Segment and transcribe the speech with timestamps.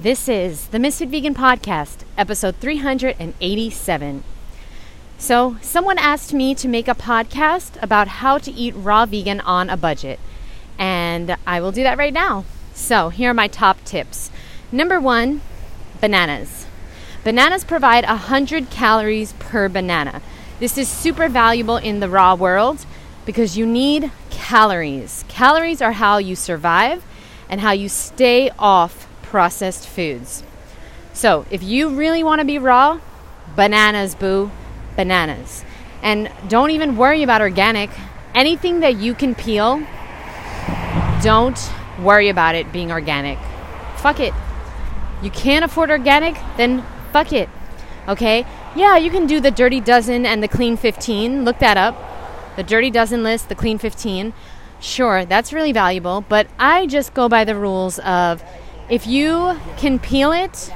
[0.00, 4.22] This is the Misfit Vegan Podcast, episode 387.
[5.18, 9.68] So, someone asked me to make a podcast about how to eat raw vegan on
[9.68, 10.20] a budget,
[10.78, 12.44] and I will do that right now.
[12.74, 14.30] So, here are my top tips.
[14.70, 15.40] Number one,
[16.00, 16.66] bananas.
[17.24, 20.22] Bananas provide 100 calories per banana.
[20.60, 22.86] This is super valuable in the raw world
[23.26, 25.24] because you need calories.
[25.26, 27.02] Calories are how you survive
[27.50, 30.42] and how you stay off processed foods.
[31.12, 33.00] So, if you really want to be raw,
[33.56, 34.50] bananas, boo,
[34.96, 35.64] bananas.
[36.02, 37.90] And don't even worry about organic.
[38.34, 39.82] Anything that you can peel,
[41.22, 41.58] don't
[42.00, 43.38] worry about it being organic.
[43.96, 44.32] Fuck it.
[45.22, 47.48] You can't afford organic, then fuck it.
[48.06, 48.46] Okay?
[48.76, 51.44] Yeah, you can do the dirty dozen and the clean 15.
[51.44, 51.96] Look that up.
[52.56, 54.32] The dirty dozen list, the clean 15.
[54.80, 58.42] Sure, that's really valuable, but I just go by the rules of
[58.90, 60.72] if you can peel it,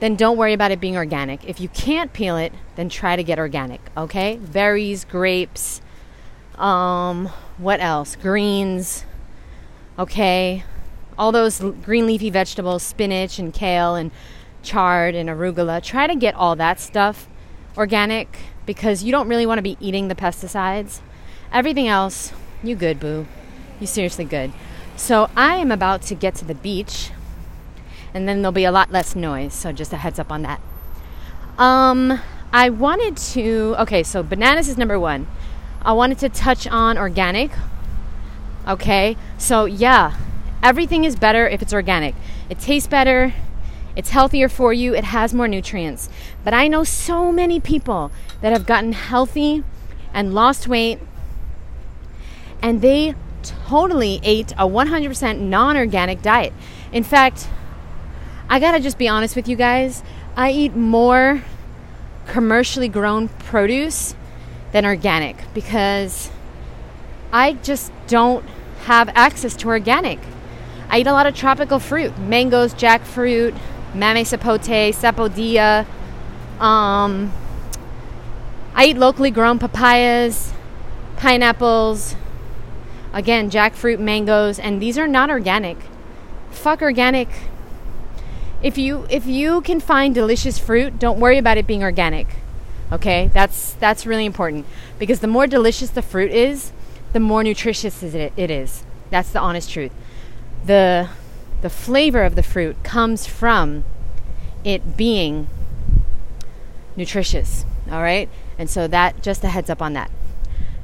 [0.00, 1.44] then don't worry about it being organic.
[1.44, 4.36] If you can't peel it, then try to get organic, okay?
[4.36, 5.80] Berries, grapes,
[6.56, 8.16] um, what else?
[8.16, 9.04] Greens,
[9.98, 10.64] okay?
[11.18, 14.12] All those green leafy vegetables, spinach and kale and
[14.62, 15.82] chard and arugula.
[15.82, 17.28] Try to get all that stuff
[17.76, 21.00] organic because you don't really want to be eating the pesticides.
[21.52, 23.26] Everything else, you good, boo.
[23.80, 24.52] You seriously good.
[24.98, 27.12] So I am about to get to the beach,
[28.12, 29.54] and then there'll be a lot less noise.
[29.54, 30.60] So just a heads up on that.
[31.56, 32.20] Um,
[32.52, 33.76] I wanted to.
[33.78, 35.28] Okay, so bananas is number one.
[35.82, 37.52] I wanted to touch on organic.
[38.66, 40.18] Okay, so yeah,
[40.64, 42.16] everything is better if it's organic.
[42.50, 43.32] It tastes better.
[43.94, 44.94] It's healthier for you.
[44.94, 46.10] It has more nutrients.
[46.42, 49.62] But I know so many people that have gotten healthy
[50.12, 50.98] and lost weight,
[52.60, 56.52] and they totally ate a 100% non organic diet.
[56.92, 57.48] In fact,
[58.48, 60.02] I gotta just be honest with you guys,
[60.36, 61.42] I eat more
[62.26, 64.14] commercially grown produce
[64.72, 66.30] than organic because
[67.32, 68.44] I just don't
[68.84, 70.18] have access to organic.
[70.88, 73.58] I eat a lot of tropical fruit mangoes, jackfruit,
[73.94, 75.86] mamey sapote, sapodilla.
[76.60, 77.32] Um,
[78.74, 80.52] I eat locally grown papayas,
[81.16, 82.14] pineapples,
[83.12, 85.78] Again, jackfruit, mangoes, and these are not organic.
[86.50, 87.28] Fuck organic.
[88.62, 92.26] If you if you can find delicious fruit, don't worry about it being organic.
[92.90, 93.30] Okay?
[93.32, 94.66] That's that's really important
[94.98, 96.72] because the more delicious the fruit is,
[97.12, 98.84] the more nutritious it is.
[99.10, 99.92] That's the honest truth.
[100.64, 101.08] The
[101.62, 103.84] the flavor of the fruit comes from
[104.64, 105.48] it being
[106.96, 108.28] nutritious, all right?
[108.58, 110.10] And so that just a heads up on that.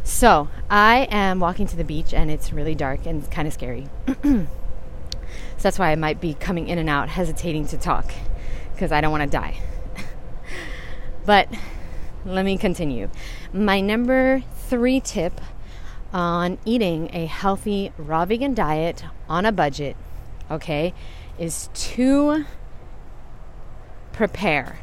[0.04, 3.88] So I am walking to the beach and it's really dark and kind of scary.
[4.22, 4.46] so
[5.58, 8.12] that's why I might be coming in and out, hesitating to talk
[8.74, 9.60] because I don't want to die.
[11.24, 11.48] but
[12.26, 13.10] let me continue.
[13.52, 15.40] My number three tip
[16.12, 19.96] on eating a healthy raw vegan diet on a budget,
[20.50, 20.92] okay,
[21.38, 22.44] is to
[24.12, 24.80] prepare.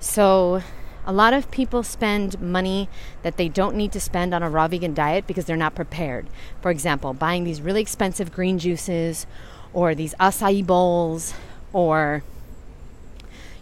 [0.00, 0.62] So
[1.08, 2.86] a lot of people spend money
[3.22, 6.26] that they don't need to spend on a raw vegan diet because they're not prepared.
[6.60, 9.26] For example, buying these really expensive green juices
[9.72, 11.32] or these acai bowls
[11.72, 12.22] or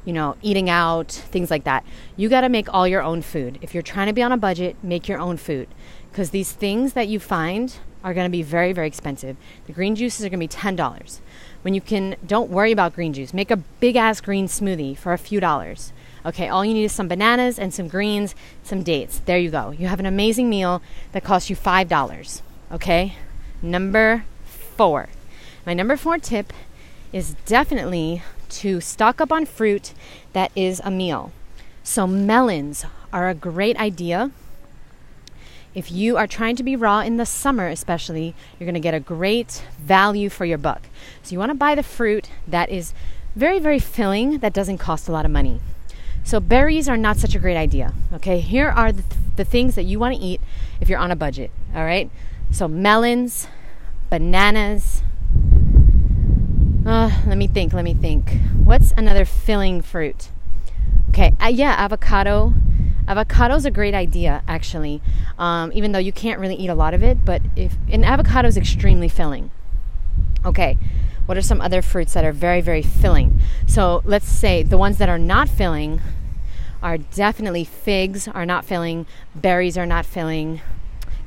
[0.05, 1.85] you know, eating out, things like that.
[2.17, 3.59] You got to make all your own food.
[3.61, 5.69] If you're trying to be on a budget, make your own food
[6.11, 9.37] because these things that you find are going to be very very expensive.
[9.67, 11.21] The green juices are going to be $10.
[11.63, 13.33] When you can don't worry about green juice.
[13.33, 15.93] Make a big ass green smoothie for a few dollars.
[16.27, 19.21] Okay, all you need is some bananas and some greens, some dates.
[19.21, 19.71] There you go.
[19.71, 20.83] You have an amazing meal
[21.13, 22.43] that costs you $5.
[22.73, 23.15] Okay,
[23.63, 25.09] number four.
[25.65, 26.53] My number four tip
[27.13, 29.95] is definitely to stock up on fruit
[30.33, 31.31] that is a meal.
[31.85, 34.33] So, melons are a great idea.
[35.77, 38.95] If you are trying to be raw in the summer, especially, you're going to get
[38.95, 40.89] a great value for your buck.
[41.23, 42.95] So, you want to buy the fruit that is
[43.37, 45.61] very, very filling, that doesn't cost a lot of money.
[46.27, 47.95] So berries are not such a great idea.
[48.15, 50.41] Okay, here are the, th- the things that you want to eat
[50.81, 51.53] if you're on a budget.
[51.73, 52.11] All right,
[52.51, 53.47] so melons,
[54.11, 55.03] bananas.
[56.85, 57.73] Uh, let me think.
[57.73, 58.41] Let me think.
[58.65, 60.31] What's another filling fruit?
[61.11, 62.55] Okay, uh, yeah, avocado.
[63.07, 65.01] Avocado is a great idea, actually.
[65.39, 68.49] Um, even though you can't really eat a lot of it, but if an avocado
[68.49, 69.53] is extremely filling.
[70.45, 70.77] Okay,
[71.27, 73.41] what are some other fruits that are very, very filling?
[73.67, 76.01] So let's say the ones that are not filling
[76.83, 80.61] are definitely figs are not filling, berries are not filling,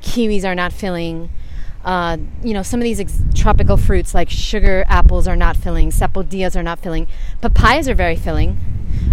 [0.00, 1.30] kiwis are not filling,
[1.84, 5.90] uh, you know, some of these ex- tropical fruits like sugar apples are not filling,
[5.90, 7.06] sapodillas are not filling,
[7.40, 8.58] papayas are very filling.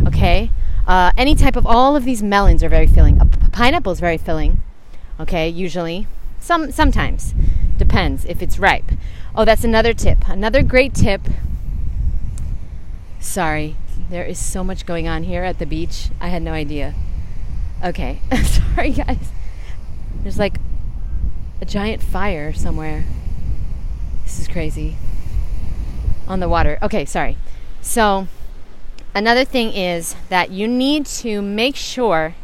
[0.06, 0.51] Okay,
[0.86, 3.19] uh, any type of all of these melons are very filling.
[3.22, 4.62] A p- pineapple is very filling.
[5.19, 6.07] Okay, usually,
[6.40, 7.33] some sometimes
[7.77, 8.91] depends if it's ripe.
[9.35, 10.27] Oh, that's another tip.
[10.27, 11.21] Another great tip.
[13.19, 13.75] Sorry,
[14.09, 16.09] there is so much going on here at the beach.
[16.19, 16.95] I had no idea.
[17.83, 19.29] Okay, sorry guys.
[20.24, 20.57] There's like
[21.62, 23.06] a giant fire somewhere.
[24.23, 24.97] This is crazy.
[26.27, 26.77] On the water.
[26.81, 27.38] Okay, sorry.
[27.81, 28.27] So,
[29.15, 32.35] another thing is that you need to make sure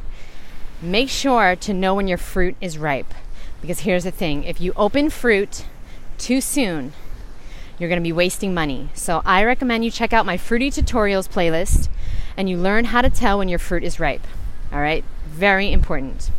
[0.81, 3.13] make sure to know when your fruit is ripe.
[3.63, 5.63] Because here's the thing, if you open fruit
[6.17, 6.91] too soon,
[7.79, 8.89] you're going to be wasting money.
[8.93, 11.87] So, I recommend you check out my fruity tutorials playlist
[12.35, 14.27] and you learn how to tell when your fruit is ripe.
[14.73, 15.05] All right?
[15.27, 16.29] Very important.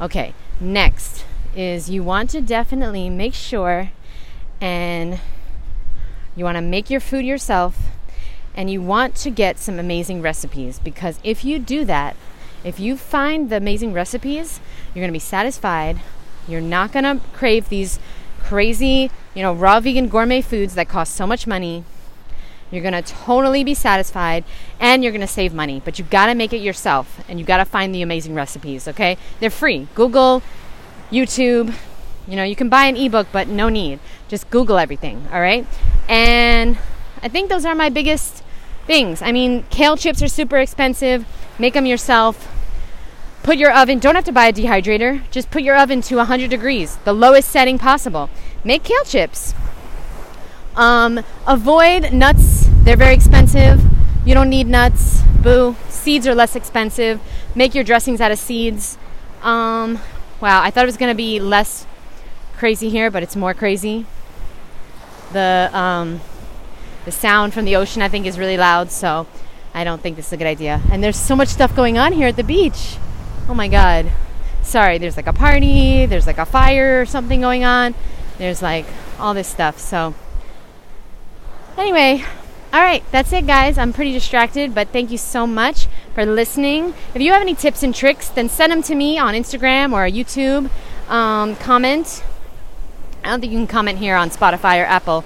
[0.00, 1.24] Okay, next
[1.54, 3.92] is you want to definitely make sure
[4.60, 5.20] and
[6.34, 7.78] you want to make your food yourself
[8.56, 12.16] and you want to get some amazing recipes because if you do that,
[12.64, 14.58] if you find the amazing recipes,
[14.92, 16.00] you're going to be satisfied.
[16.50, 17.98] You're not going to crave these
[18.42, 21.84] crazy, you know, raw vegan gourmet foods that cost so much money.
[22.70, 24.44] You're going to totally be satisfied
[24.78, 27.46] and you're going to save money, but you've got to make it yourself and you've
[27.46, 29.16] got to find the amazing recipes, okay?
[29.40, 29.88] They're free.
[29.94, 30.42] Google
[31.10, 31.74] YouTube.
[32.28, 33.98] You know, you can buy an ebook, but no need.
[34.28, 35.66] Just Google everything, all right?
[36.08, 36.78] And
[37.22, 38.44] I think those are my biggest
[38.86, 39.20] things.
[39.20, 41.26] I mean, kale chips are super expensive.
[41.58, 42.48] Make them yourself.
[43.42, 45.22] Put your oven, don't have to buy a dehydrator.
[45.30, 48.28] Just put your oven to 100 degrees, the lowest setting possible.
[48.64, 49.54] Make kale chips.
[50.76, 53.82] Um, avoid nuts, they're very expensive.
[54.24, 55.22] You don't need nuts.
[55.42, 55.74] Boo.
[55.88, 57.20] Seeds are less expensive.
[57.54, 58.98] Make your dressings out of seeds.
[59.42, 59.98] Um,
[60.40, 61.86] Wow, I thought it was going to be less
[62.56, 64.06] crazy here, but it's more crazy.
[65.34, 66.22] The um,
[67.04, 69.26] the sound from the ocean, I think, is really loud, so
[69.74, 70.80] I don't think this is a good idea.
[70.90, 72.96] And there's so much stuff going on here at the beach.
[73.50, 74.12] Oh my god.
[74.62, 77.96] Sorry, there's like a party, there's like a fire or something going on.
[78.38, 78.86] There's like
[79.18, 79.76] all this stuff.
[79.76, 80.14] So
[81.76, 82.24] anyway,
[82.72, 83.76] all right, that's it, guys.
[83.76, 86.94] I'm pretty distracted, but thank you so much for listening.
[87.12, 90.06] If you have any tips and tricks, then send them to me on Instagram or
[90.08, 90.70] YouTube.
[91.10, 92.22] Um, comment.
[93.24, 95.24] I don't think you can comment here on Spotify or Apple,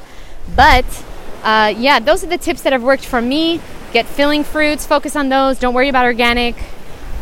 [0.56, 1.04] but
[1.42, 3.60] uh, yeah, those are the tips that have worked for me.
[3.92, 5.58] Get filling fruits, focus on those.
[5.58, 6.56] Don't worry about organic.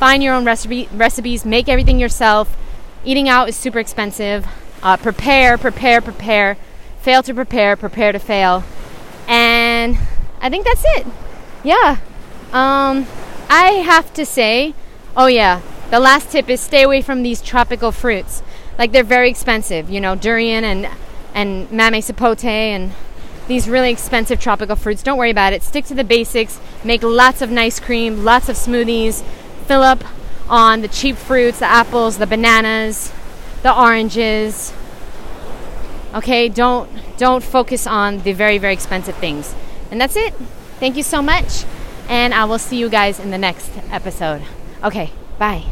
[0.03, 1.45] Find your own recipe, recipes.
[1.45, 2.57] Make everything yourself.
[3.05, 4.45] Eating out is super expensive.
[4.83, 6.57] Uh, prepare, prepare, prepare.
[7.01, 8.65] Fail to prepare, prepare to fail.
[9.29, 9.97] And
[10.41, 11.07] I think that's it.
[11.63, 11.99] Yeah.
[12.53, 13.07] Um,
[13.49, 14.75] I have to say,
[15.17, 15.61] oh yeah,
[15.93, 18.43] the last tip is stay away from these tropical fruits.
[18.79, 20.89] Like they're very expensive, you know, durian and
[21.33, 22.91] and mamey sapote and
[23.47, 25.05] these really expensive tropical fruits.
[25.05, 25.63] Don't worry about it.
[25.63, 26.59] Stick to the basics.
[26.83, 29.23] Make lots of nice cream, lots of smoothies.
[29.67, 30.05] Fill up
[30.49, 33.13] on the cheap fruits, the apples, the bananas,
[33.63, 34.73] the oranges.
[36.15, 39.55] Okay, don't don't focus on the very very expensive things.
[39.91, 40.35] And that's it.
[40.81, 41.65] Thank you so much.
[42.09, 44.43] And I will see you guys in the next episode.
[44.83, 45.65] Okay, bye.